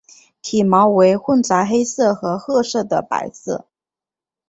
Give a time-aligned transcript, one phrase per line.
[0.41, 3.67] 体毛为混杂黑色和褐色的白色。